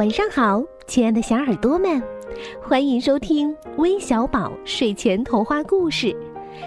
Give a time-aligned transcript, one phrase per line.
[0.00, 2.02] 晚上好，亲爱的小耳朵们，
[2.62, 6.16] 欢迎收听微小宝睡前童话故事，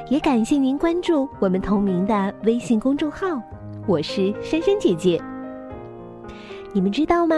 [0.08, 3.26] 也感谢您关注我们同名的微信公众号。
[3.88, 5.20] 我是珊珊姐姐。
[6.74, 7.36] 你们知道吗？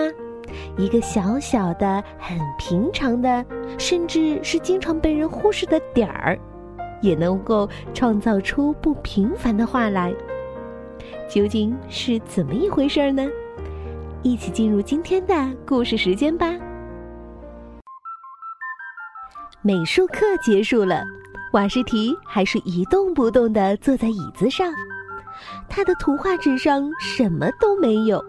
[0.78, 3.46] 一个小小的、很平常的，
[3.78, 6.38] 甚至是经常被人忽视的点儿，
[7.02, 10.14] 也能够创造出不平凡的话来。
[11.30, 13.26] 究竟是怎么一回事呢？
[14.26, 15.36] 一起进入今天的
[15.68, 16.48] 故事时间吧。
[19.62, 21.04] 美术课结束了，
[21.54, 24.74] 瓦什提还是一动不动的坐在椅子上，
[25.70, 28.20] 他的图画纸上什么都没有。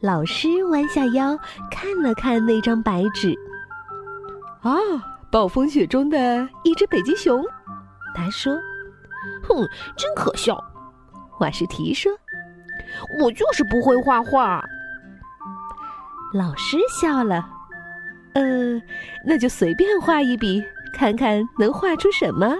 [0.00, 1.38] 老师弯下腰
[1.70, 3.32] 看了看那张白纸，
[4.62, 4.74] 啊，
[5.30, 7.44] 暴风雪中的一只北极熊，
[8.12, 8.52] 他说
[9.46, 9.64] ：“哼，
[9.96, 10.58] 真可笑。”
[11.38, 12.10] 瓦什提说。
[13.20, 14.64] 我就是不会画画。
[16.34, 17.48] 老师笑了，
[18.34, 18.80] 呃，
[19.24, 22.54] 那就随便画一笔，看看能画出什么。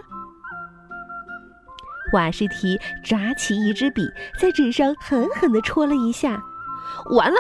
[2.12, 6.40] 瓦什提抓起一支笔，在纸上狠狠的戳了一下，
[7.10, 7.36] 完了。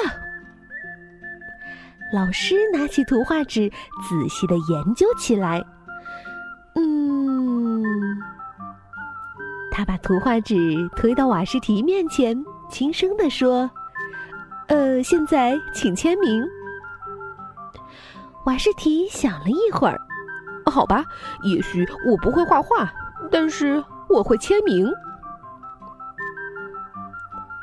[2.12, 3.70] 老师拿起图画纸，
[4.08, 5.64] 仔细的研究起来。
[6.74, 7.82] 嗯，
[9.70, 12.36] 他把图画纸推到瓦什提面前。
[12.68, 13.70] 轻声地说
[14.68, 16.44] ：“呃，现在请签名。”
[18.44, 20.00] 瓦什提想了一会儿
[20.70, 21.04] ，“好吧，
[21.42, 22.92] 也许我不会画画，
[23.30, 24.90] 但是我会签名。”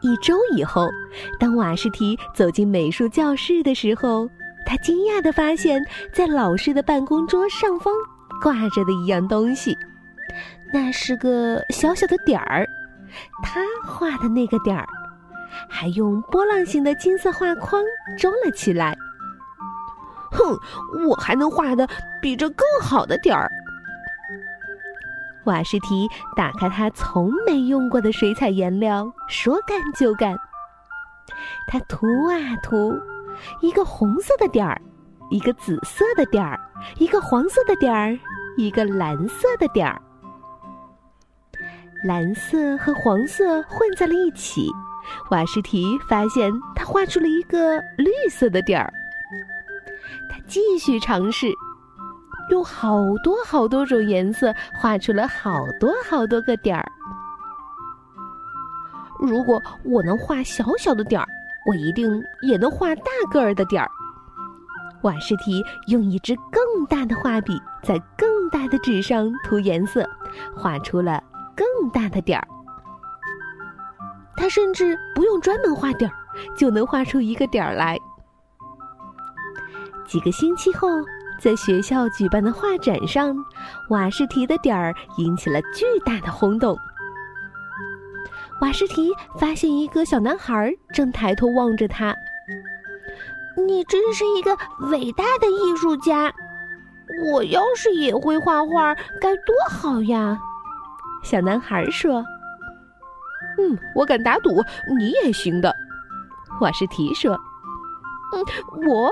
[0.01, 0.89] 一周以后，
[1.39, 4.29] 当瓦什提走进美术教室的时候，
[4.65, 5.81] 他惊讶的发现，
[6.13, 7.93] 在老师的办公桌上方
[8.41, 9.77] 挂着的一样东西，
[10.73, 12.67] 那是个小小的点儿。
[13.43, 14.87] 他画的那个点儿，
[15.69, 17.83] 还用波浪形的金色画框
[18.17, 18.95] 装了起来。
[20.31, 20.57] 哼，
[21.07, 21.87] 我还能画的
[22.21, 23.49] 比这更好的点儿。
[25.45, 30.35] 瓦什提打开他从没用过的水彩颜料，说干就干。
[31.67, 32.97] 他涂啊涂，
[33.61, 34.81] 一个红色的点儿，
[35.29, 36.59] 一个紫色的点儿，
[36.97, 38.17] 一个黄色的点儿，
[38.57, 40.01] 一个蓝色的点儿。
[42.03, 44.69] 蓝色和黄色混在了一起，
[45.31, 48.91] 瓦什提发现他画出了一个绿色的点儿。
[50.29, 51.47] 他继续尝试，
[52.49, 56.85] 用好多好多种颜色画出了好多好多个点儿。
[59.19, 61.27] 如果我能画小小的点儿，
[61.65, 63.89] 我一定也能画大个儿的点儿。
[65.03, 70.05] 瓦什提用一支更大的画笔在更大的纸上涂颜色，
[70.53, 71.23] 画出了。
[71.55, 72.47] 更大的点儿，
[74.35, 76.13] 他甚至不用专门画点儿，
[76.55, 77.97] 就能画出一个点儿来。
[80.05, 80.87] 几个星期后，
[81.39, 83.35] 在学校举办的画展上，
[83.89, 86.77] 瓦什提的点儿引起了巨大的轰动。
[88.61, 92.15] 瓦什提发现一个小男孩正抬头望着他。
[93.67, 94.57] 你真是一个
[94.89, 96.33] 伟大的艺术家！
[97.31, 100.39] 我要是也会画画，该多好呀！
[101.23, 102.23] 小男孩说
[103.57, 104.49] ：“嗯，我敢打赌
[104.97, 105.73] 你也行的。”
[106.61, 107.33] 瓦什提说
[108.35, 109.11] ：“嗯，我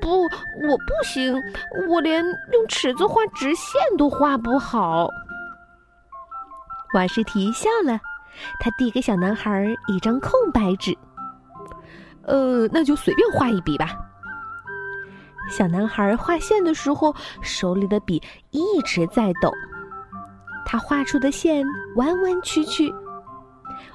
[0.00, 1.34] 不，我不行，
[1.88, 5.08] 我连用尺子画直线都画不好。”
[6.94, 7.98] 瓦什提笑了，
[8.60, 10.96] 他递给小男孩一张空白纸
[12.22, 13.96] ：“呃，那就随便画一笔吧。”
[15.48, 19.52] 小男孩画线的时候，手里的笔一直在抖。
[20.68, 22.92] 他画出的线弯弯曲曲，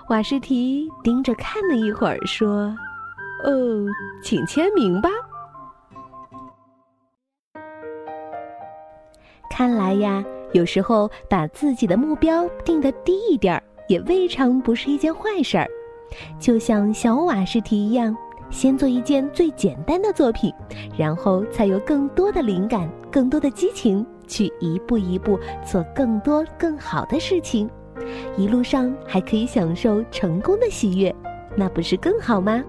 [0.07, 2.73] 瓦什提盯着看了一会儿，说
[3.43, 3.85] ：“哦，
[4.23, 5.09] 请签名吧。”
[9.51, 10.23] 看来呀，
[10.53, 15.67] 有时候把自己的目标定得低一点儿，也未尝不是一件坏事儿。
[16.39, 18.15] 就像小瓦什提一样，
[18.49, 20.53] 先做一件最简单的作品，
[20.97, 24.05] 然后才有更多的灵感，更多的激情。
[24.27, 27.69] 去一步一步做更多更好的事情，
[28.37, 31.13] 一路上还可以享受成功的喜悦，
[31.55, 32.63] 那不是更好吗？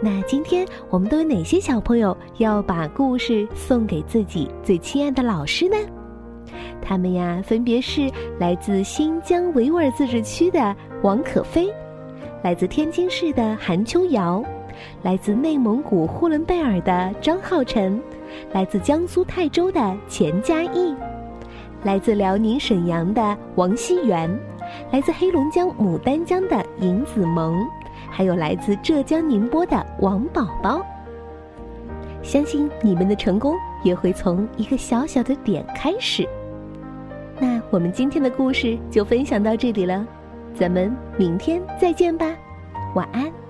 [0.00, 5.76] 那今天我们都有哪些小朋友要把故事送给自己最亲爱的老师呢？
[6.80, 11.68] 他们呀，分别是来自新疆维吾尔自治区的王可飞，
[12.42, 14.42] 来自天津市的韩秋瑶，
[15.02, 18.00] 来自内蒙古呼伦贝尔的张浩辰。
[18.52, 20.94] 来自江苏泰州的钱嘉义，
[21.84, 24.28] 来自辽宁沈阳的王希元，
[24.90, 27.66] 来自黑龙江牡丹江的尹子萌，
[28.10, 30.84] 还有来自浙江宁波的王宝宝。
[32.22, 36.28] 相信你们的成功也会从一个小小的点开始。
[37.38, 40.04] 那我们今天的故事就分享到这里了，
[40.54, 42.26] 咱们明天再见吧，
[42.94, 43.47] 晚安。